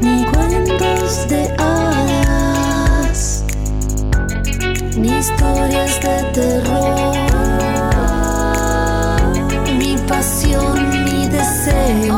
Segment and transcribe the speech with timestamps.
[0.00, 3.44] Ni cuentos de hadas,
[4.96, 7.16] ni historias de terror.
[9.78, 12.16] Mi pasión, mi deseo.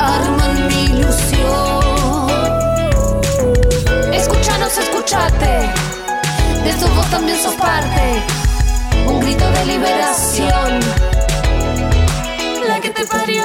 [0.00, 2.28] Arman mi ilusión.
[4.12, 5.70] Escúchanos, escúchate.
[6.64, 8.22] De esto vos también sos parte.
[9.06, 10.80] Un grito de liberación.
[12.66, 13.37] La que te parió.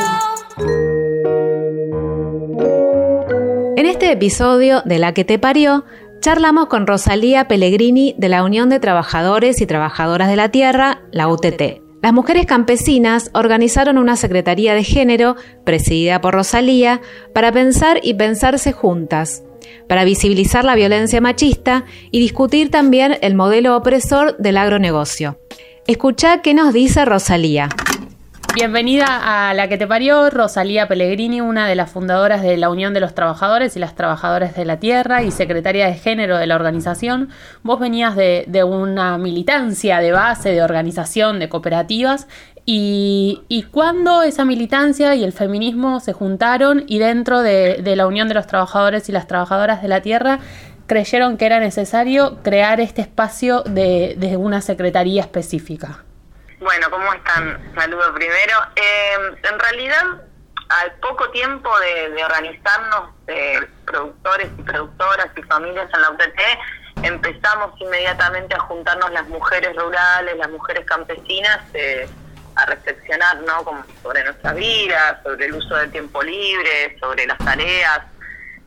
[4.14, 5.86] Episodio de La que te parió,
[6.20, 11.28] charlamos con Rosalía Pellegrini de la Unión de Trabajadores y Trabajadoras de la Tierra, la
[11.28, 11.82] UTT.
[12.02, 17.02] Las mujeres campesinas organizaron una Secretaría de Género, presidida por Rosalía,
[17.34, 19.44] para pensar y pensarse juntas,
[19.90, 25.40] para visibilizar la violencia machista y discutir también el modelo opresor del agronegocio.
[25.88, 27.70] Escucha qué nos dice Rosalía.
[28.56, 32.94] Bienvenida a La que te parió, Rosalía Pellegrini, una de las fundadoras de la Unión
[32.94, 36.56] de los Trabajadores y las Trabajadoras de la Tierra y secretaria de género de la
[36.56, 37.30] organización.
[37.64, 42.28] Vos venías de, una militancia de base, de organización, de cooperativas.
[42.64, 48.36] Y, cuándo esa militancia y el feminismo se juntaron y dentro de, la Unión de
[48.36, 50.38] los Trabajadores y las Trabajadoras de la Tierra
[50.86, 56.04] creyeron que era necesario crear este espacio de una secretaría específica.
[56.64, 57.76] Bueno, ¿cómo están?
[57.76, 58.58] Saludo primero.
[58.78, 60.04] Eh, en realidad,
[60.70, 67.80] al poco tiempo de, organizarnos, de productores y productoras y familias en la UTT, empezamos
[67.82, 72.08] inmediatamente a juntarnos las mujeres rurales, las mujeres campesinas, eh,
[72.56, 73.66] a reflexionar ¿no?
[73.66, 78.04] Como sobre nuestra vida, sobre el uso del tiempo libre, sobre las tareas,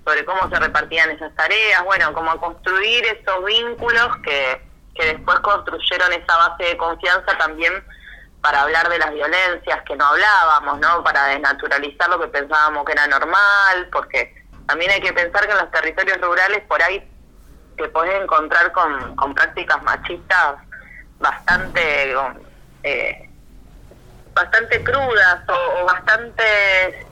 [0.05, 4.66] sobre cómo se repartían esas tareas, bueno, como a construir esos vínculos que
[4.99, 7.73] que después construyeron esa base de confianza también
[8.41, 11.03] para hablar de las violencias que no hablábamos, ¿no?
[11.03, 14.35] Para desnaturalizar lo que pensábamos que era normal, porque
[14.67, 17.11] también hay que pensar que en los territorios rurales por ahí
[17.77, 20.57] te podés encontrar con, con prácticas machistas
[21.19, 22.15] bastante
[22.83, 23.31] eh,
[24.35, 26.43] bastante crudas o, o bastante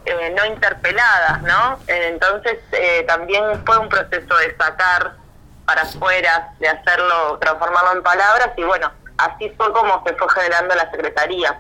[0.05, 1.78] eh, no interpeladas, ¿no?
[1.87, 5.23] Entonces eh, también fue un proceso de sacar
[5.64, 10.75] para afuera, de hacerlo, transformarlo en palabras y bueno, así fue como se fue generando
[10.75, 11.56] la secretaría.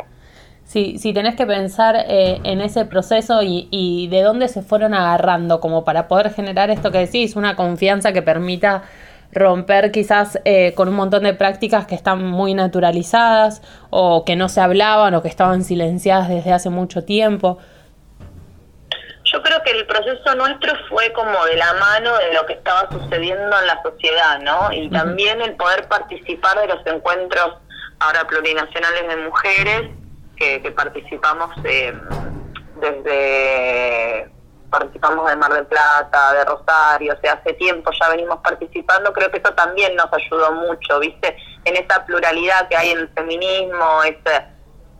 [0.64, 4.94] Si, si tenés que pensar eh, en ese proceso y, y, de dónde se fueron
[4.94, 8.82] agarrando como para poder generar esto que decís, una confianza que permita
[9.34, 14.48] romper quizás eh, con un montón de prácticas que están muy naturalizadas o que no
[14.48, 17.58] se hablaban o que estaban silenciadas desde hace mucho tiempo.
[19.24, 22.88] Yo creo que el proceso nuestro fue como de la mano de lo que estaba
[22.90, 24.70] sucediendo en la sociedad, ¿no?
[24.72, 27.54] Y también el poder participar de los encuentros
[28.00, 29.90] ahora plurinacionales de mujeres
[30.36, 31.94] que, que participamos eh,
[32.80, 34.30] desde
[34.70, 39.30] participamos de Mar del Plata, de Rosario, o sea, hace tiempo ya venimos participando, creo
[39.30, 41.36] que eso también nos ayudó mucho, ¿viste?
[41.64, 44.53] En esa pluralidad que hay en el feminismo, ese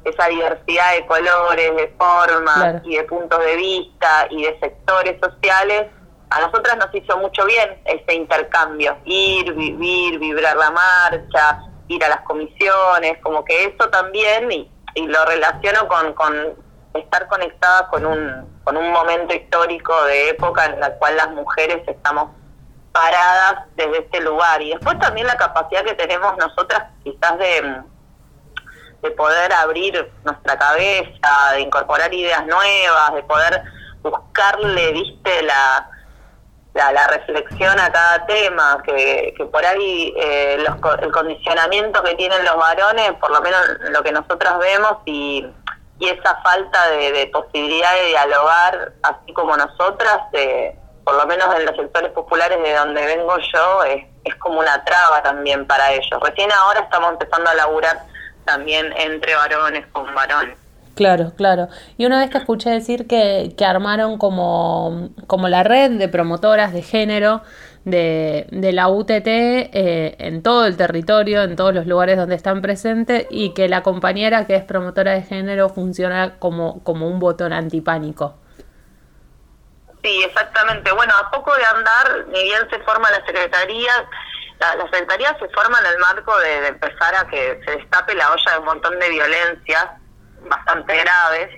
[0.05, 2.81] esa diversidad de colores, de formas claro.
[2.85, 5.87] y de puntos de vista y de sectores sociales,
[6.31, 12.09] a nosotras nos hizo mucho bien ese intercambio, ir, vivir, vibrar la marcha, ir a
[12.09, 16.55] las comisiones, como que eso también, y, y lo relaciono con, con
[16.95, 21.87] estar conectada con un, con un momento histórico de época en la cual las mujeres
[21.87, 22.31] estamos
[22.93, 24.63] paradas desde este lugar.
[24.63, 27.83] Y después también la capacidad que tenemos nosotras quizás de
[29.05, 33.63] de poder abrir nuestra cabeza, de incorporar ideas nuevas, de poder
[34.03, 35.91] buscarle, viste, la,
[36.73, 42.15] la, la reflexión a cada tema, que, que por ahí eh, los, el condicionamiento que
[42.15, 43.61] tienen los varones, por lo menos
[43.91, 45.47] lo que nosotras vemos, y,
[45.99, 50.75] y esa falta de, de, posibilidad de dialogar, así como nosotras, eh,
[51.05, 54.83] por lo menos en los sectores populares de donde vengo yo, es, es como una
[54.83, 56.19] traba también para ellos.
[56.23, 58.14] Recién ahora estamos empezando a laburar
[58.45, 60.57] también entre varones con varones.
[60.95, 61.69] Claro, claro.
[61.99, 66.73] Y una vez te escuché decir que, que armaron como, como la red de promotoras
[66.73, 67.43] de género
[67.85, 72.63] de, de la UTT eh, en todo el territorio, en todos los lugares donde están
[72.63, 77.53] presentes, y que la compañera que es promotora de género funciona como, como un botón
[77.53, 78.37] antipánico.
[80.03, 80.93] Sí, exactamente.
[80.93, 83.93] Bueno, a poco de andar, ni bien se forma la secretaría,
[84.61, 88.15] la, la secretaría se forma en el marco de, de empezar a que se destape
[88.15, 89.87] la olla de un montón de violencias
[90.49, 91.51] bastante graves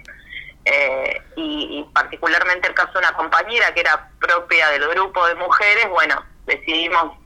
[0.68, 5.88] eh, y, particularmente el caso de una compañera que era propia del grupo de mujeres,
[5.90, 7.16] bueno, decidimos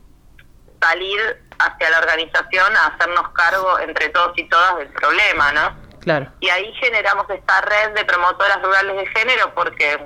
[0.78, 5.74] salir hacia la organización a hacernos cargo entre todos y todas del problema, ¿no?
[6.00, 6.30] Claro.
[6.40, 9.98] Y ahí generamos esta red de promotoras rurales de género porque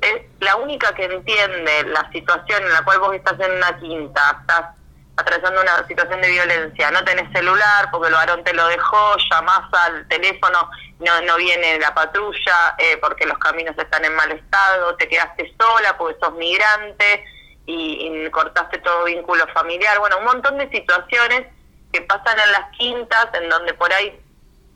[0.00, 4.38] es la única que entiende la situación en la cual vos estás en una quinta,
[4.40, 4.76] estás
[5.16, 9.72] atravesando una situación de violencia, no tenés celular porque el varón te lo dejó, llamás
[9.72, 14.96] al teléfono, no, no viene la patrulla eh, porque los caminos están en mal estado,
[14.96, 17.24] te quedaste sola porque sos migrante
[17.66, 21.46] y, cortaste todo vínculo familiar, bueno, un montón de situaciones
[21.92, 24.18] que pasan en las quintas en donde por ahí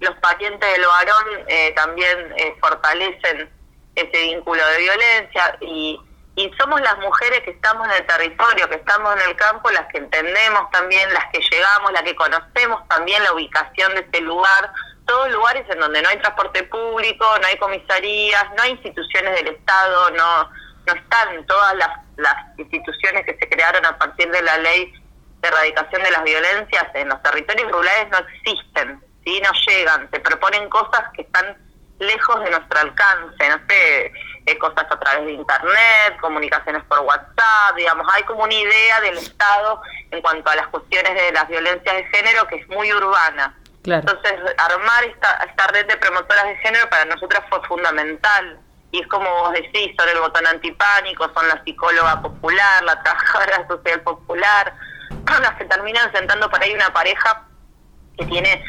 [0.01, 3.51] los pacientes del varón eh, también eh, fortalecen
[3.97, 6.01] ese vínculo de violencia y
[6.39, 9.87] y somos las mujeres que estamos en el territorio, que estamos en el campo, las
[9.89, 14.73] que entendemos también, las que llegamos, las que conocemos también la ubicación de este lugar,
[15.05, 19.49] todos lugares en donde no hay transporte público, no hay comisarías, no hay instituciones del
[19.49, 20.51] Estado, no,
[20.87, 24.93] no están todas las, las instituciones que se crearon a partir de la ley
[25.41, 29.43] de erradicación de las violencias en los territorios rurales no existen, ¿sí?
[29.43, 31.68] no llegan, se proponen cosas que están
[31.99, 34.13] lejos de nuestro alcance, no sé,
[34.47, 39.19] eh, cosas a través de internet, comunicaciones por WhatsApp, digamos, hay como una idea del
[39.19, 43.55] Estado en cuanto a las cuestiones de las violencias de género que es muy urbana.
[43.85, 48.59] Entonces, armar esta, esta red de promotoras de género para nosotras fue fundamental.
[48.91, 53.67] Y es como vos decís, son el botón antipánico, son la psicóloga popular, la trabajadora
[53.69, 54.75] social popular,
[55.41, 57.45] las que terminan sentando por ahí una pareja
[58.17, 58.63] que tiene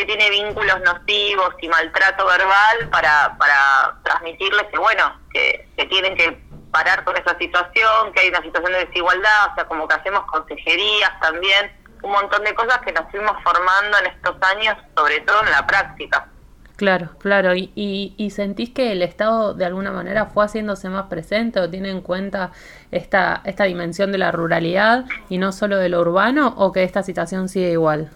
[0.00, 6.40] que tiene vínculos nocivos y maltrato verbal para, para transmitirles que, bueno, que, tienen que
[6.70, 10.24] parar con esa situación, que hay una situación de desigualdad, o sea, como que hacemos
[10.26, 11.70] consejerías también,
[12.02, 15.66] un montón de cosas que nos fuimos formando en estos años, sobre todo en la
[15.66, 16.28] práctica.
[16.76, 17.54] Claro, claro.
[17.54, 21.68] ¿Y, y, y sentís que el Estado de alguna manera fue haciéndose más presente o
[21.68, 22.52] tiene en cuenta
[22.90, 27.02] esta, esta dimensión de la ruralidad y no solo de lo urbano o que esta
[27.02, 28.12] situación sigue igual?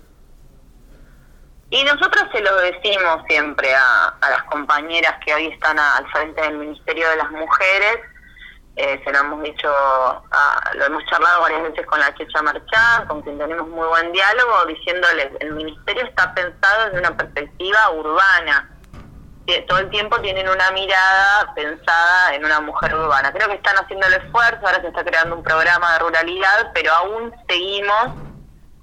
[1.74, 6.56] Y nosotros se lo decimos siempre a, las compañeras que hoy están al frente del
[6.56, 7.98] Ministerio de las Mujeres,
[8.76, 9.74] eh, se lo hemos dicho,
[10.74, 14.66] lo hemos charlado varias veces con la Checha Marchán, con quien tenemos muy buen diálogo,
[14.66, 18.70] diciéndoles, el Ministerio está pensado desde una perspectiva urbana,
[19.66, 23.32] todo el tiempo tienen una mirada pensada en una mujer urbana.
[23.32, 26.92] Creo que están haciendo el esfuerzo, ahora se está creando un programa de ruralidad, pero
[26.92, 28.33] aún seguimos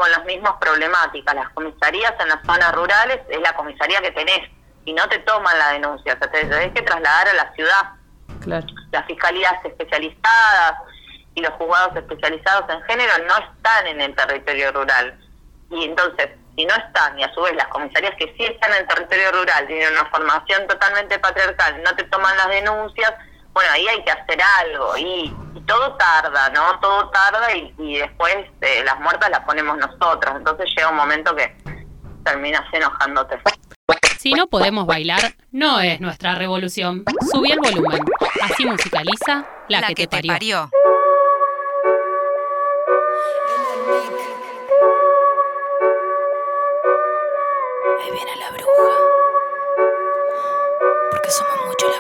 [0.02, 1.36] con las mismas problemáticas.
[1.36, 4.50] Las comisarías en las zonas rurales es la comisaría que tenés
[4.84, 7.84] y no te toman la denuncia, o sea, te tenés que trasladar a la ciudad.
[8.42, 8.66] Claro.
[8.92, 10.74] Las fiscalías especializadas
[11.36, 15.20] y los juzgados especializados en género no están en el territorio rural.
[15.70, 18.80] Y entonces, si no están, y a su vez las comisarías que sí están en
[18.80, 23.14] el territorio rural tienen una formación totalmente patriarcal, no te toman las denuncias,
[23.54, 25.36] bueno, ahí hay que hacer algo y,
[25.68, 26.80] todo tarda, ¿no?
[26.80, 31.56] Todo tarda y, después eh, las muertas las ponemos nosotros, entonces llega un momento que
[32.24, 33.40] terminas enojándote.
[34.18, 37.04] Si no podemos bailar, no es nuestra revolución.
[37.32, 38.02] Subí el volumen.
[38.42, 40.70] Así musicaliza la, que, te parió.
[48.00, 49.21] Ahí viene la bruja.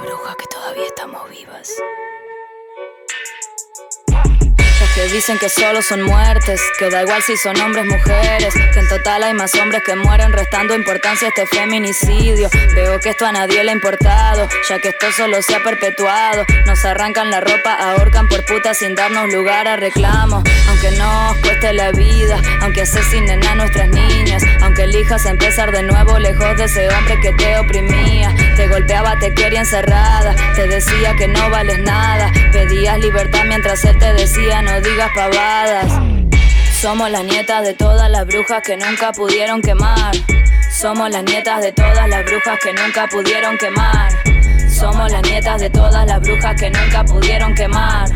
[0.01, 1.72] Bruja que todavía estamos vivas
[4.96, 8.89] que dicen que solo son muertes, que da igual si son hombres, mujeres, que en
[8.89, 12.50] total hay más hombres que mueren restando importancia a este feminicidio.
[12.75, 16.46] Veo que esto a nadie le ha importado, ya que esto solo se ha perpetuado.
[16.65, 20.43] Nos arrancan la ropa, ahorcan por puta sin darnos lugar a reclamo.
[20.81, 26.17] Aunque nos cueste la vida, aunque asesinen a nuestras niñas, aunque elijas empezar de nuevo
[26.17, 28.33] lejos de ese hombre que te oprimía.
[28.55, 33.95] Te golpeaba, te quería encerrada, te decía que no vales nada, pedías libertad mientras él
[34.00, 35.85] te decía no digas pavadas.
[36.73, 40.15] Somos las nietas de todas las brujas que nunca pudieron quemar.
[40.71, 44.11] Somos las nietas de todas las brujas que nunca pudieron quemar.
[44.67, 48.09] Somos las nietas de todas las brujas que nunca pudieron quemar.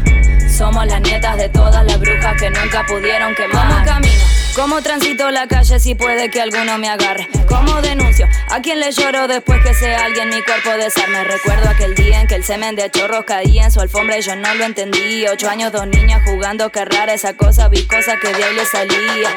[0.55, 3.67] Somos las nietas de todas las brujas que nunca pudieron quemar.
[3.67, 4.23] ¿Cómo camino?
[4.55, 7.27] ¿Cómo transito la calle si puede que alguno me agarre?
[7.49, 8.25] ¿Cómo denuncio?
[8.49, 11.25] ¿A quién le lloro después que sea alguien mi cuerpo desarme?
[11.25, 14.37] Recuerdo aquel día en que el semen de chorros caía en su alfombra y yo
[14.37, 15.27] no lo entendí.
[15.27, 19.29] Ocho años, dos niñas jugando, qué rara esa cosa viscosa que de ahí le salía.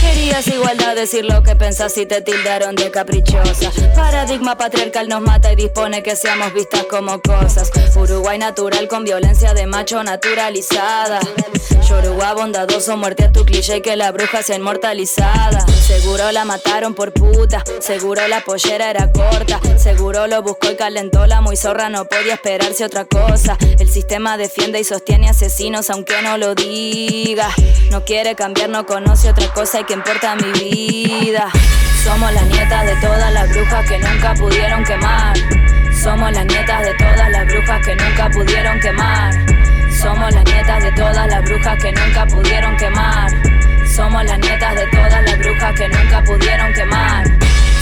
[0.00, 3.70] Querías igualdad, decir lo que pensás y te tildaron de caprichosa.
[3.94, 7.70] Paradigma patriarcal nos mata y dispone que seamos vistas como cosas.
[7.96, 11.20] Uruguay natural con violencia de macho naturalizada.
[11.88, 15.60] Yoruba bondadoso, muerte a tu cliché que la bruja sea inmortalizada.
[15.86, 19.60] Seguro la mataron por puta, seguro la pollera era corta.
[19.78, 23.56] Seguro lo buscó y calentó la muy zorra, no podía esperarse otra cosa.
[23.78, 27.48] El sistema defiende y sostiene asesinos aunque no lo diga.
[27.90, 31.48] No quiere cambiar, no conoce otra cosa y que importa mi vida.
[32.02, 35.36] Somos las nietas de todas las brujas que nunca pudieron quemar.
[36.02, 39.34] Somos las nietas de todas las brujas que nunca pudieron quemar.
[39.90, 43.30] Somos las nietas de todas las brujas que nunca pudieron quemar.
[43.94, 47.26] Somos las nietas de todas las brujas que nunca pudieron quemar.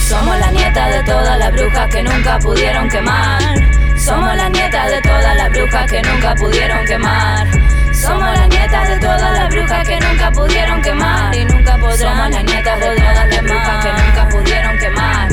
[0.08, 3.98] Somos las nietas de todas las brujas que nunca pudieron quemar.
[3.98, 7.83] Somos las nietas de todas las brujas que nunca pudieron quemar.
[8.04, 11.98] Somos las nietas de todas las brujas que nunca pudieron quemar y nunca podrán.
[11.98, 15.28] Somos las nietas de todas las brujas que nunca pudieron quemar.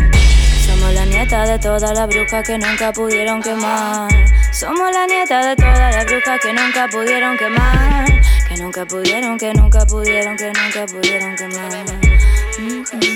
[0.65, 4.09] Somos la nieta de todas las brujas que nunca pudieron quemar.
[4.53, 8.05] Somos la nieta de todas las brujas que nunca pudieron quemar.
[8.47, 13.10] Que nunca pudieron, que nunca pudieron, que nunca pudieron quemar.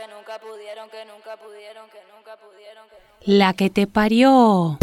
[0.00, 2.84] Que nunca pudieron, que nunca pudieron, que nunca pudieron.
[3.20, 4.78] La que te parió.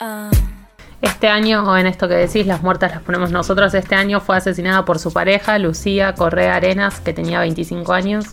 [0.00, 0.30] Ah.
[1.00, 3.72] Este año, o en esto que decís, las muertas las ponemos nosotros.
[3.74, 8.24] Este año fue asesinada por su pareja, Lucía Correa Arenas, que tenía 25 años.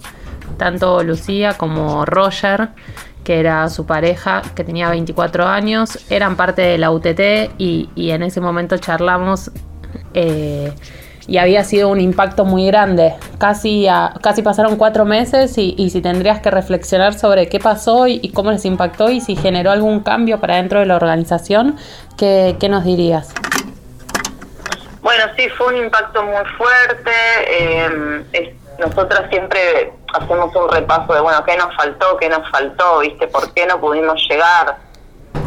[0.58, 2.70] Tanto Lucía como Roger,
[3.24, 8.24] que era su pareja, que tenía 24 años, eran parte de la UTT y, en
[8.24, 9.52] ese momento charlamos.
[10.16, 10.74] Eh,
[11.28, 13.16] y había sido un impacto muy grande.
[13.40, 13.88] Casi,
[14.22, 18.66] casi pasaron cuatro meses y, si tendrías que reflexionar sobre qué pasó y, cómo les
[18.66, 21.78] impactó y si generó algún cambio para dentro de la organización,
[22.18, 23.34] ¿qué, nos dirías?
[25.02, 27.12] Bueno, sí, fue un impacto muy fuerte.
[27.48, 33.28] Eh, nosotras siempre hacemos un repaso de, bueno, qué nos faltó, qué nos faltó, ¿viste?
[33.28, 34.85] ¿Por qué no pudimos llegar?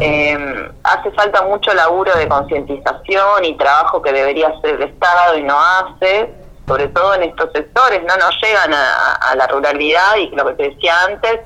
[0.01, 5.43] Eh, hace falta mucho laburo de concientización y trabajo que debería hacer el Estado y
[5.43, 6.33] no hace,
[6.65, 10.69] sobre todo en estos sectores, no nos llegan a, la ruralidad y lo que te
[10.69, 11.41] decía antes,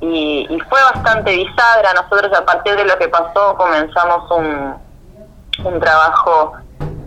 [0.00, 1.94] y, fue bastante bisagra.
[1.94, 4.74] Nosotros a partir de lo que pasó comenzamos un,
[5.64, 6.54] un trabajo,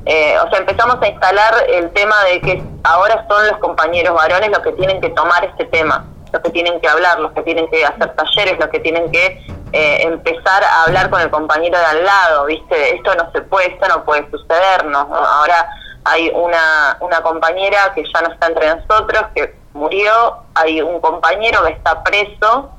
[0.05, 4.49] eh, o sea, empezamos a instalar el tema de que ahora son los compañeros varones
[4.49, 7.69] los que tienen que tomar este tema, los que tienen que hablar, los que tienen
[7.69, 11.85] que hacer talleres, los que tienen que eh, empezar a hablar con el compañero de
[11.85, 12.95] al lado, ¿viste?
[12.95, 15.07] Esto no se puede, esto no puede sucedernos.
[15.11, 15.69] Ahora
[16.05, 21.63] hay una, una compañera que ya no está entre nosotros, que murió, hay un compañero
[21.65, 22.71] que está preso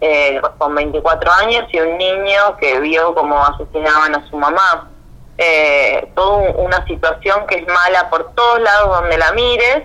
[0.00, 4.90] eh, con 24 años y un niño que vio cómo asesinaban a su mamá.
[5.38, 9.82] Eh, toda una situación que es mala por todos lados donde la mires,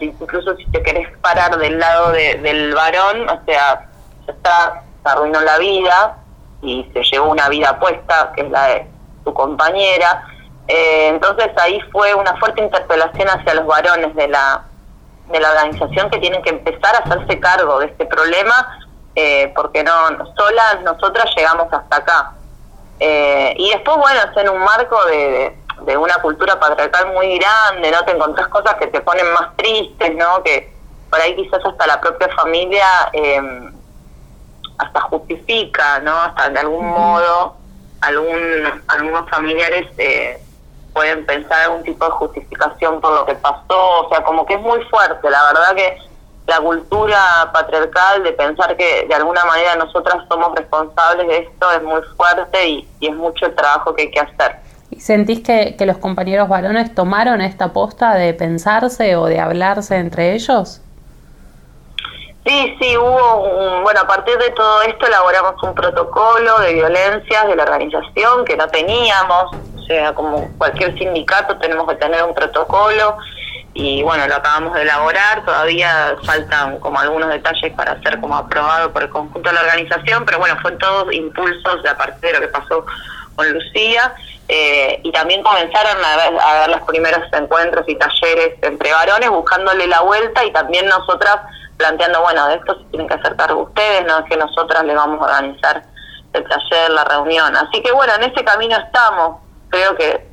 [0.00, 3.88] incluso si te querés parar del lado del varón, o sea,
[4.26, 6.18] ya está arruinó la vida
[6.62, 8.86] y se llevó una vida puesta, que es la de
[9.24, 10.26] su compañera.
[10.66, 14.64] Eh, entonces ahí fue una fuerte interpelación hacia los varones de la,
[15.30, 18.78] de la organización que tienen que empezar a hacerse cargo de este problema,
[19.14, 19.92] eh, porque no
[20.36, 22.32] solas nosotras llegamos hasta acá.
[23.00, 27.92] Eh, y después, bueno, es en un marco de, de, una cultura patriarcal muy grande,
[27.92, 28.04] ¿no?
[28.04, 30.42] Te encontrás cosas que te ponen más tristes, ¿no?
[30.42, 30.72] Que
[31.08, 33.70] por ahí quizás hasta la propia familia eh,
[34.78, 36.12] hasta justifica, ¿no?
[36.12, 37.56] Hasta de algún modo
[38.00, 40.40] algún, algunos familiares eh,
[40.92, 44.60] pueden pensar algún tipo de justificación por lo que pasó, o sea, como que es
[44.60, 45.98] muy fuerte, la verdad que
[46.46, 51.82] la cultura patriarcal de pensar que de alguna manera nosotras somos responsables de esto es
[51.82, 54.56] muy fuerte y, es mucho el trabajo que hay que hacer.
[54.90, 59.96] ¿Y sentís que, que los compañeros varones tomaron esta posta de pensarse o de hablarse
[59.96, 60.80] entre ellos?
[62.46, 67.46] Sí, sí, hubo un, bueno, a partir de todo esto elaboramos un protocolo de violencias
[67.46, 72.34] de la organización que no teníamos, o sea, como cualquier sindicato tenemos que tener un
[72.34, 73.16] protocolo
[73.74, 78.92] y bueno, lo acabamos de elaborar, todavía faltan como algunos detalles para ser como aprobado
[78.92, 82.40] por el conjunto de la organización, pero bueno, fue todos impulsos a partir de lo
[82.40, 82.84] que pasó
[83.36, 84.14] con Lucía
[84.48, 89.28] eh, y también comenzaron a ver, a ver los primeros encuentros y talleres entre varones
[89.30, 91.36] buscándole la vuelta y también nosotras
[91.78, 94.94] planteando, bueno, de esto se tienen que hacer cargo ustedes, no es que nosotras le
[94.94, 95.82] vamos a organizar
[96.32, 97.56] el taller, la reunión.
[97.56, 99.38] Así que bueno, en ese camino estamos.
[99.70, 100.28] Creo que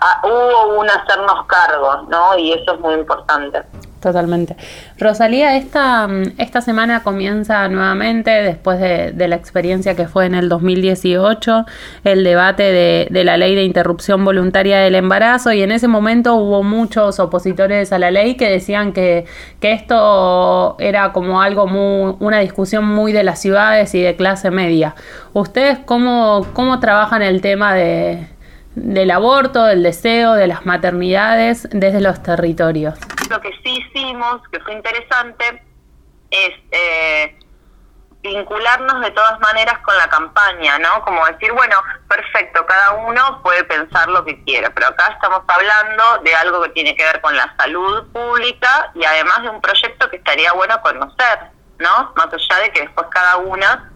[0.00, 2.36] ah, hubo un hacernos cargo, ¿no?
[2.36, 3.62] Y eso es muy importante.
[4.02, 4.56] Totalmente.
[4.98, 11.64] Rosalía, esta, esta semana comienza nuevamente, después de, la experiencia que fue en el 2018,
[12.02, 16.34] el debate de, de, la ley de interrupción voluntaria del embarazo y en ese momento
[16.34, 19.24] hubo muchos opositores a la ley que decían que,
[19.60, 24.50] que esto era como algo muy, una discusión muy de las ciudades y de clase
[24.50, 24.96] media.
[25.32, 28.31] ¿Ustedes cómo, cómo trabajan el tema de,
[28.74, 32.98] del aborto, del deseo, de las maternidades desde los territorios.
[33.28, 35.62] Lo que sí hicimos, que fue interesante,
[36.30, 37.38] es eh,
[38.22, 41.02] vincularnos de todas maneras con la campaña, ¿no?
[41.04, 41.76] Como decir, bueno,
[42.08, 46.70] perfecto, cada uno puede pensar lo que quiera, pero acá estamos hablando de algo que
[46.70, 50.80] tiene que ver con la salud pública y además de un proyecto que estaría bueno
[50.82, 52.12] conocer, ¿no?
[52.16, 53.91] Más allá de que después cada una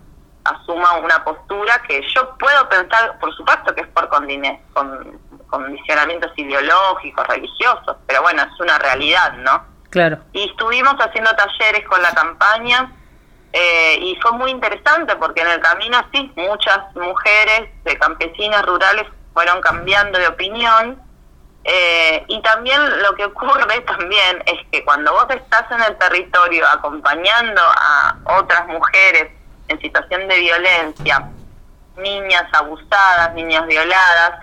[0.51, 7.27] asuma una postura que yo puedo pensar, por supuesto que es por con, condicionamientos ideológicos,
[7.27, 9.65] religiosos, pero bueno, es una realidad, ¿no?
[9.91, 10.19] Claro.
[10.33, 12.93] Y estuvimos haciendo talleres con la campaña
[13.53, 19.07] eh, y fue muy interesante porque en el camino sí, muchas mujeres de campesinas rurales
[19.33, 21.01] fueron cambiando de opinión
[21.65, 26.67] eh, y también lo que ocurre también es que cuando vos estás en el territorio
[26.69, 29.33] acompañando a otras mujeres
[29.69, 31.29] en situación de violencia,
[31.97, 34.41] niñas abusadas, niñas violadas,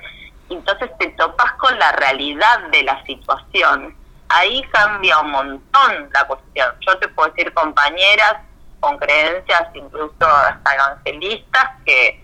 [0.50, 3.96] entonces te topas con la realidad de la situación.
[4.30, 6.74] Ahí cambia un montón la cuestión.
[6.82, 8.38] Yo te puedo decir compañeras
[8.80, 12.22] con creencias incluso hasta evangelistas que,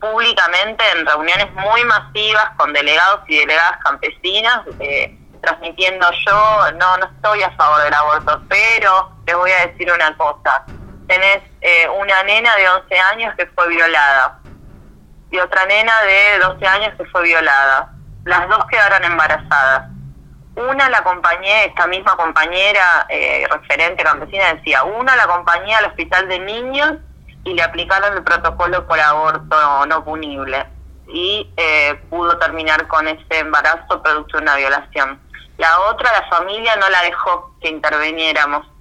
[0.00, 7.06] públicamente en reuniones muy masivas con delegados y delegadas campesinas, eh, transmitiendo yo, no, no
[7.06, 10.64] estoy a favor del aborto, pero les voy a decir una cosa,
[11.06, 11.53] tenés eh,
[12.04, 14.38] una nena de 11 años que fue violada
[15.30, 17.92] y otra nena de 12 años que fue violada.
[18.24, 19.90] Las dos quedaron embarazadas.
[20.54, 26.28] Una la acompañé, esta misma compañera eh, referente campesina decía, una la acompañé al hospital
[26.28, 26.92] de niños
[27.42, 30.66] y le aplicaron el protocolo por aborto no punible
[31.08, 35.20] y eh, pudo terminar con ese embarazo producto de una violación.
[35.56, 38.73] La otra, la familia no la dejó que interviniéramos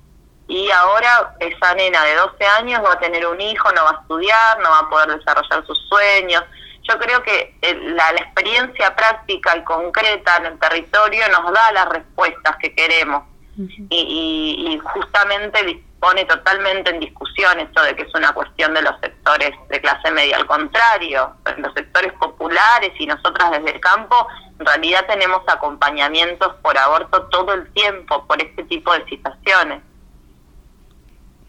[0.47, 4.01] y ahora esa nena de 12 años va a tener un hijo, no va a
[4.01, 6.43] estudiar, no va a poder desarrollar sus sueños.
[6.83, 11.89] Yo creo que eh, la, experiencia práctica y concreta en el territorio nos da las
[11.89, 13.23] respuestas que queremos
[13.57, 18.99] y, y, justamente pone totalmente en discusión esto de que es una cuestión de los
[18.99, 20.35] sectores de clase media.
[20.35, 24.27] Al contrario, en los sectores populares y nosotras desde el campo,
[24.59, 29.81] en realidad tenemos acompañamientos por aborto todo el tiempo por este tipo de situaciones.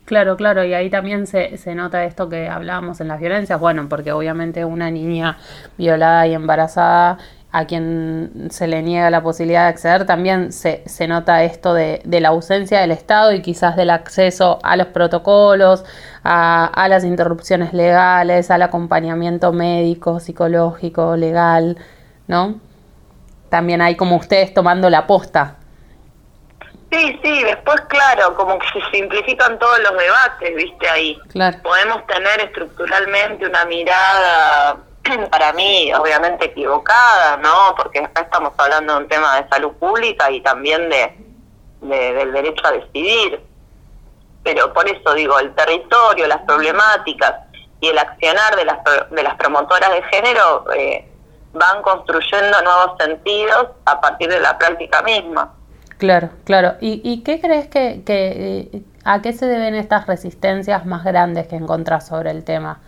[0.05, 3.88] Claro, claro, y ahí también se, se nota esto que hablábamos en las violencias, bueno,
[3.88, 5.38] porque obviamente una niña
[5.79, 7.17] violada y embarazada
[7.53, 12.03] a quien se le niega la posibilidad de acceder, también se, se nota esto de,
[12.05, 15.85] de, la ausencia del Estado y quizás del acceso a los protocolos,
[16.23, 21.79] a, a las interrupciones legales, al acompañamiento médico, psicológico, legal,
[22.27, 22.61] ¿no?
[23.49, 25.57] También hay como ustedes tomando la posta
[26.90, 31.18] Sí, sí, después claro, como que se simplifican todos los debates, viste ahí.
[31.62, 34.77] Podemos tener estructuralmente una mirada,
[35.31, 37.75] para mí, obviamente equivocada, ¿no?
[37.77, 41.16] Porque acá estamos hablando de un tema de salud pública y también de,
[41.81, 43.40] del derecho a decidir.
[44.42, 47.35] Pero por eso digo, el territorio, las problemáticas
[47.81, 48.79] y el accionar de las,
[49.11, 51.09] de las promotoras de género eh,
[51.53, 55.55] van construyendo nuevos sentidos a partir de la práctica misma.
[55.98, 56.74] Claro, claro.
[56.80, 61.46] ¿Y, y qué crees que, que, eh, a qué se deben estas resistencias más grandes
[61.46, 62.80] que encontrás sobre el tema?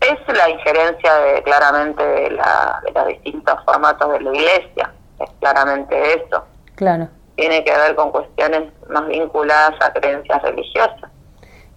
[0.00, 5.30] Es la injerencia de, claramente de, la, de los distintos formatos de la iglesia, es
[5.40, 6.44] claramente eso.
[6.74, 7.08] Claro.
[7.34, 11.10] Tiene que ver con cuestiones más vinculadas a creencias religiosas.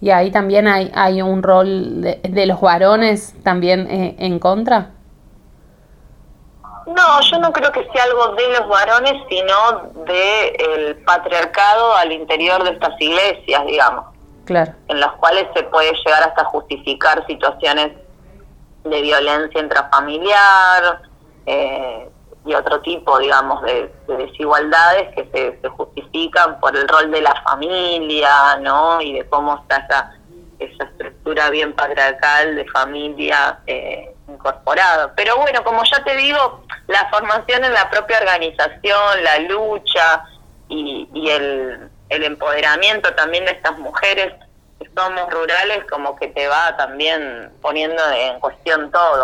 [0.00, 4.90] ¿Y ahí también hay, hay un rol de, de los varones también eh, en contra?
[6.94, 12.12] No, yo no creo que sea algo de los varones, sino del el patriarcado al
[12.12, 14.06] interior de estas iglesias, digamos.
[14.44, 14.72] Claro.
[14.88, 17.92] En las cuales se puede llegar hasta justificar situaciones
[18.84, 21.02] de violencia intrafamiliar
[21.46, 22.10] eh,
[22.44, 27.34] y otro tipo, digamos, de, desigualdades que se, se, justifican por el rol de la
[27.42, 29.00] familia, ¿no?
[29.00, 30.19] Y de cómo está esa,
[30.60, 33.58] esa estructura bien patriarcal de familia.
[33.66, 35.12] Eh, incorporado.
[35.16, 40.24] Pero bueno, como ya te digo, la formación en la propia organización, la lucha
[40.68, 41.08] y,
[42.08, 44.32] el empoderamiento también de estas mujeres
[44.80, 49.22] que somos rurales, como que te va también poniendo en cuestión todo.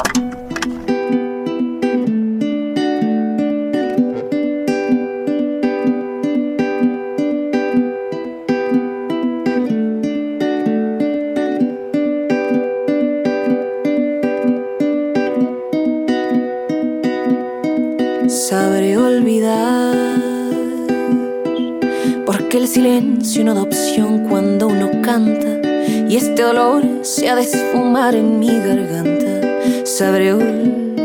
[22.57, 25.61] El silencio no da opción cuando uno canta
[26.09, 29.85] y este dolor se ha de esfumar en mi garganta.
[29.85, 30.96] Sabré olvidar,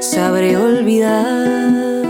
[0.00, 2.04] sabré olvidar,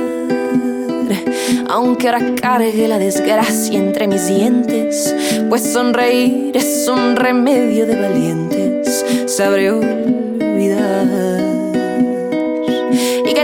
[1.71, 5.15] aunque ahora cargue la desgracia entre mis dientes,
[5.49, 9.05] pues sonreír es un remedio de valientes.
[9.27, 10.16] Sabré olvidar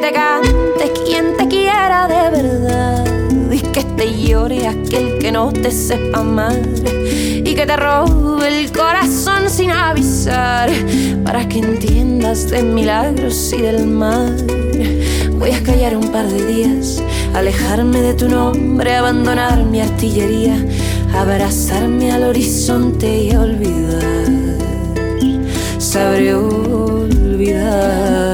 [0.02, 3.04] y te cante quien te quiera de verdad
[3.72, 6.60] que te llore aquel que no te sepa amar
[7.44, 10.70] y que te robe el corazón sin avisar
[11.24, 14.32] para que entiendas de milagros y del mar.
[15.38, 17.00] Voy a callar un par de días,
[17.34, 20.56] alejarme de tu nombre, abandonar mi artillería,
[21.14, 24.02] abrazarme al horizonte y olvidar.
[25.78, 28.31] Sabré olvidar.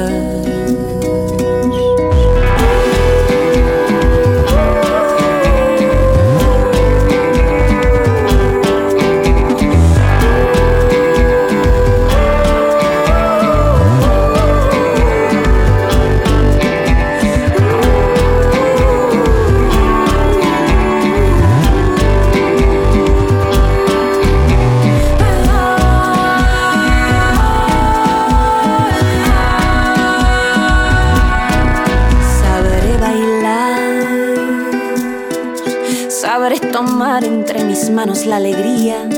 [38.29, 39.09] La alegría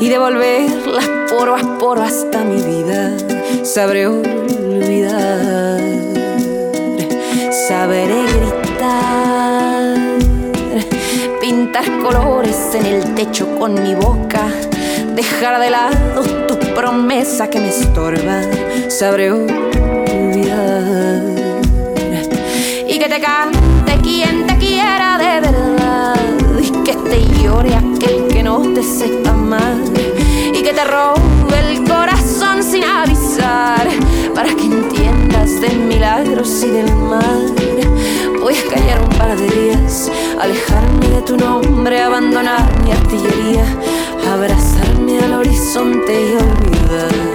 [0.00, 3.16] y devolverla poro a poro hasta mi vida.
[3.64, 5.80] Sabré olvidar,
[7.68, 9.96] sabré gritar,
[11.40, 14.46] pintar colores en el techo con mi boca,
[15.14, 18.42] dejar de lado tu promesa que me estorba.
[18.88, 19.77] Sabré olvidar
[28.98, 29.76] sepa amar
[30.52, 33.86] y que te robe el corazón sin avisar
[34.34, 37.54] para que entiendas de milagros y del mal.
[38.40, 43.66] Voy a callar un par de días, alejarme de tu nombre, abandonar mi artillería,
[44.32, 47.28] abrazarme al horizonte y olvidar.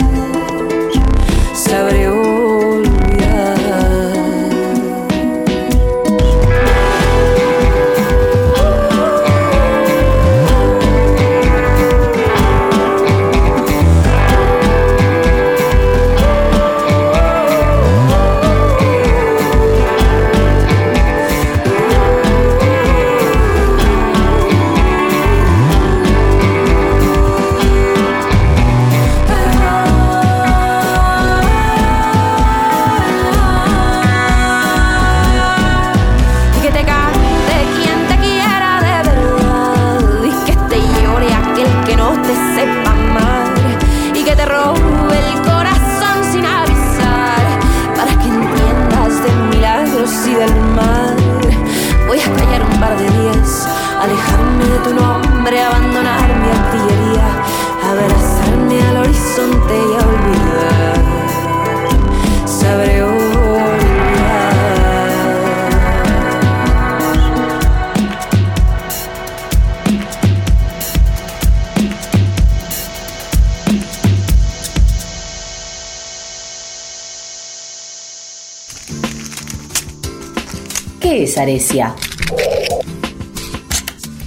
[81.33, 81.95] Sabré Arecia.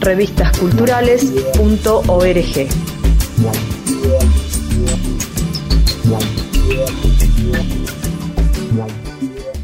[0.00, 2.68] Revistasculturales.org.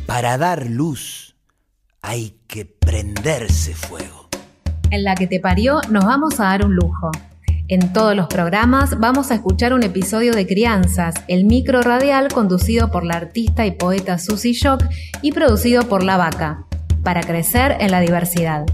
[0.06, 1.34] Para dar luz
[2.02, 4.28] hay que prenderse fuego.
[4.90, 7.10] En la que te parió nos vamos a dar un lujo.
[7.68, 12.90] En todos los programas vamos a escuchar un episodio de Crianzas, el micro radial conducido
[12.90, 14.82] por la artista y poeta Susie Shock
[15.22, 16.64] y producido por La Vaca,
[17.04, 18.66] para crecer en la diversidad.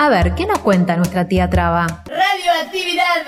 [0.00, 2.04] A ver, ¿qué nos cuenta nuestra tía Traba?
[2.06, 3.26] Radioactividad.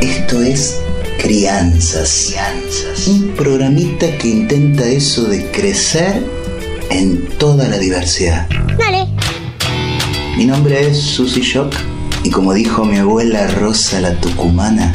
[0.00, 0.80] Esto es
[1.20, 2.28] Crianzas.
[2.28, 3.08] Crianzas.
[3.08, 6.22] Un programita que intenta eso de crecer
[6.90, 8.46] en toda la diversidad.
[8.78, 9.08] Dale.
[10.36, 11.74] Mi nombre es Susie Shock
[12.22, 14.92] y como dijo mi abuela Rosa la Tucumana,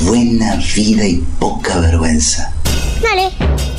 [0.00, 2.50] buena vida y poca vergüenza.
[3.02, 3.73] Dale.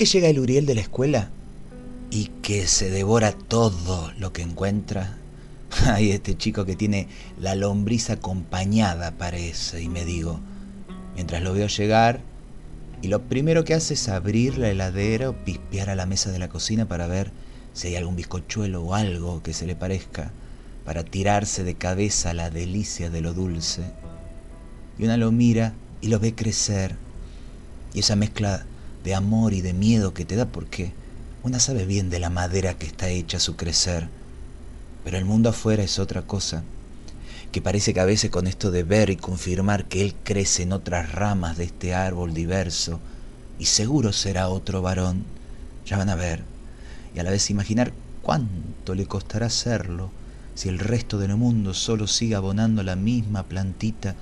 [0.00, 1.28] Que llega el Uriel de la escuela
[2.10, 5.18] y que se devora todo lo que encuentra,
[5.84, 7.06] hay este chico que tiene
[7.38, 10.40] la lombriz acompañada, parece, y me digo,
[11.16, 12.20] mientras lo veo llegar,
[13.02, 16.38] y lo primero que hace es abrir la heladera o pispear a la mesa de
[16.38, 17.30] la cocina para ver
[17.74, 20.30] si hay algún bizcochuelo o algo que se le parezca,
[20.86, 23.82] para tirarse de cabeza la delicia de lo dulce.
[24.98, 26.96] Y una lo mira y lo ve crecer,
[27.92, 28.64] y esa mezcla
[29.04, 30.92] de amor y de miedo que te da porque
[31.42, 34.08] una sabe bien de la madera que está hecha su crecer,
[35.04, 36.62] pero el mundo afuera es otra cosa,
[37.52, 40.72] que parece que a veces con esto de ver y confirmar que él crece en
[40.72, 43.00] otras ramas de este árbol diverso,
[43.58, 45.24] y seguro será otro varón,
[45.86, 46.42] ya van a ver,
[47.14, 50.10] y a la vez imaginar cuánto le costará hacerlo
[50.54, 54.14] si el resto del mundo solo sigue abonando la misma plantita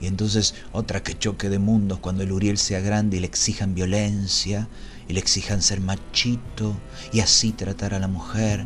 [0.00, 3.74] y entonces otra que choque de mundos cuando el Uriel sea grande y le exijan
[3.74, 4.68] violencia
[5.08, 6.76] y le exijan ser machito
[7.12, 8.64] y así tratar a la mujer.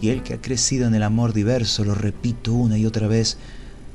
[0.00, 3.38] Y el que ha crecido en el amor diverso, lo repito una y otra vez,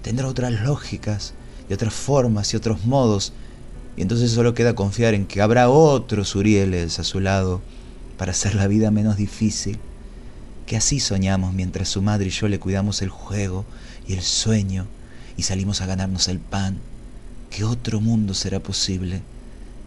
[0.02, 1.36] tendrá otras lógicas
[1.70, 3.34] y otras formas y otros modos,
[3.96, 7.62] y entonces solo queda confiar en que habrá otros Urieles a su lado
[8.18, 9.78] para hacer la vida menos difícil,
[10.66, 13.66] que así soñamos mientras su madre y yo le cuidamos el juego
[14.08, 14.88] y el sueño
[15.38, 16.80] y salimos a ganarnos el pan,
[17.50, 19.22] que otro mundo será posible,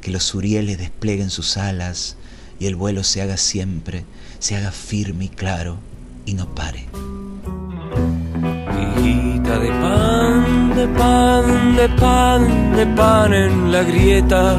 [0.00, 2.16] que los Urieles desplieguen sus alas
[2.58, 4.04] y el vuelo se haga siempre,
[4.38, 5.78] se haga firme y claro
[6.26, 6.86] y no pare.
[9.52, 10.01] De
[10.74, 14.56] de pan, de pan, de pan en la grieta.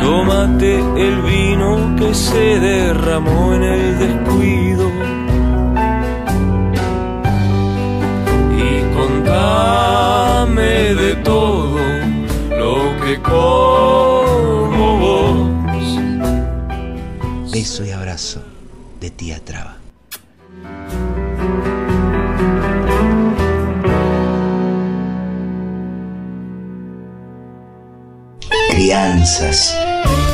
[0.00, 4.88] Tómate el vino que se derramó en el descuido.
[8.56, 11.78] Y contame de todo
[12.50, 15.38] lo que como vos.
[17.52, 18.42] Beso y abrazo
[19.00, 19.77] de tía Traba.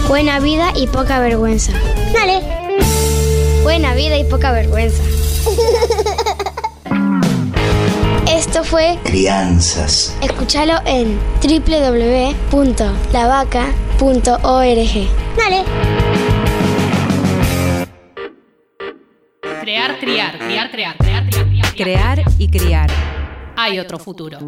[0.07, 1.73] Buena vida y poca vergüenza.
[2.13, 2.41] Dale.
[3.65, 5.03] Buena vida y poca vergüenza.
[8.29, 10.17] Esto fue Crianzas.
[10.23, 12.59] Escúchalo en www.lavaca.org.
[15.37, 15.65] Dale.
[19.61, 21.27] Crear, criar, criar, crear, crear, criar.
[21.29, 21.75] criar.
[21.75, 22.91] crear y criar.
[23.57, 24.39] Hay otro futuro.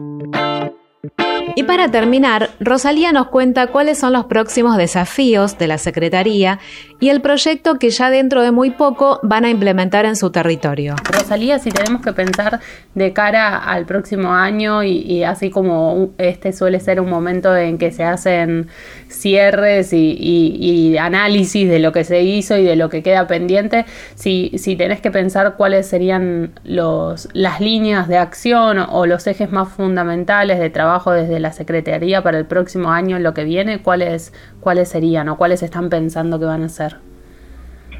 [1.54, 6.58] Y para terminar, Rosalía nos cuenta cuáles son los próximos desafíos de la Secretaría
[6.98, 10.96] y el proyecto que ya dentro de muy poco van a implementar en su territorio.
[11.04, 12.60] Rosalía, si tenemos que pensar
[12.94, 17.92] de cara al próximo año y, así como este suele ser un momento en que
[17.92, 18.68] se hacen
[19.08, 24.52] cierres y, análisis de lo que se hizo y de lo que queda pendiente, si,
[24.56, 29.68] si tenés que pensar cuáles serían los, las líneas de acción o los ejes más
[29.68, 34.88] fundamentales de trabajo desde la Secretaría para el próximo año, lo que viene, cuáles, cuáles
[34.88, 36.98] serían o cuáles están pensando que van a ser.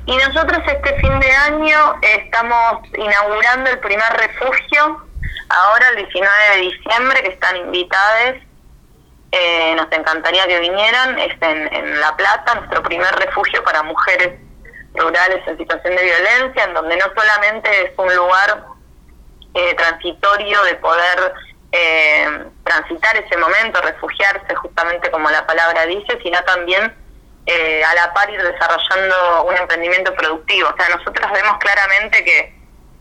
[0.06, 5.04] Y nosotros este fin de año estamos inaugurando el primer refugio,
[5.48, 8.36] ahora el 19 de diciembre, que están invitadas
[9.32, 14.40] eh, nos encantaría que vinieran, es en, La Plata, nuestro primer refugio para mujeres
[14.94, 18.64] rurales en situación de violencia, en donde no solamente es un lugar
[19.54, 21.34] eh, transitorio de poder
[21.76, 26.94] eh, transitar ese momento, refugiarse justamente como la palabra dice, sino también
[27.48, 30.68] a la par ir desarrollando un emprendimiento productivo.
[30.68, 32.56] O sea, nosotros vemos claramente que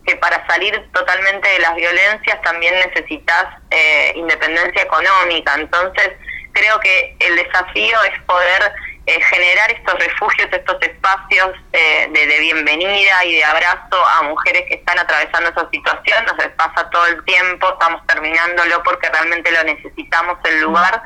[0.06, 5.54] que para salir totalmente de las violencias también necesitas eh, independencia económica.
[5.56, 6.12] Entonces,
[6.52, 8.72] creo que el desafío es poder
[9.06, 14.74] eh, generar estos refugios, estos espacios eh, de, bienvenida y de abrazo a mujeres que
[14.74, 16.24] están atravesando esa situación.
[16.26, 21.02] Nos pasa todo el tiempo, estamos terminándolo porque realmente lo necesitamos el lugar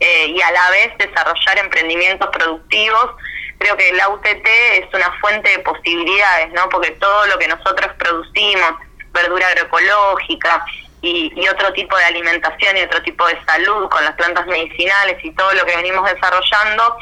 [0.00, 3.16] y a la vez desarrollar emprendimientos productivos
[3.58, 6.68] creo que la UTT es una fuente de posibilidades, ¿no?
[6.68, 8.74] Porque todo lo que nosotros producimos,
[9.12, 10.64] verdura agroecológica
[11.00, 15.32] y, otro tipo de alimentación y otro tipo de salud con las plantas medicinales y
[15.34, 16.96] todo lo que venimos desarrollando,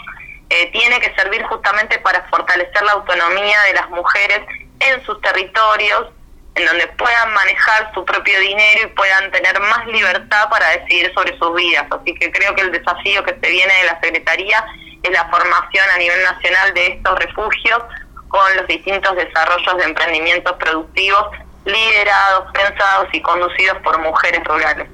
[0.51, 4.41] eh, tiene que servir justamente para fortalecer la autonomía de las mujeres
[4.81, 6.09] en sus territorios,
[6.55, 11.37] en donde puedan manejar su propio dinero y puedan tener más libertad para decidir sobre
[11.39, 11.87] sus vidas.
[11.91, 14.65] Así que creo que el desafío que se viene de la Secretaría
[15.11, 17.83] la formación a nivel nacional de estos refugios
[18.29, 21.25] con los distintos desarrollos de emprendimientos productivos
[21.65, 24.89] liderados, pensados y conducidos por mujeres rurales.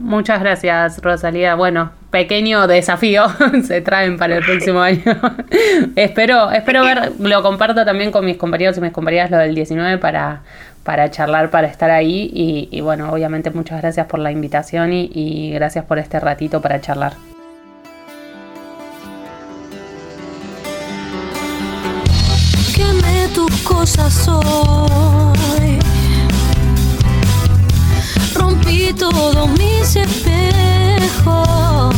[0.00, 1.54] Muchas gracias, Rosalía.
[1.54, 3.26] Bueno, pequeño desafío
[3.64, 5.02] se traen para el próximo año.
[5.96, 9.98] espero, espero ver, lo comparto también con mis compañeros y mis compañeras lo del 19
[9.98, 10.40] para,
[10.82, 12.30] para charlar, para estar ahí.
[12.72, 17.12] Y, bueno, obviamente muchas gracias por la invitación y gracias por este ratito para charlar.
[23.80, 25.29] cosas hoy.
[28.98, 31.94] Todos mis espejos.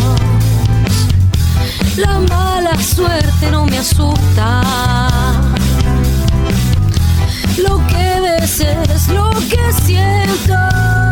[1.97, 4.63] La mala suerte no me asusta.
[7.57, 11.12] Lo que ves es lo que siento.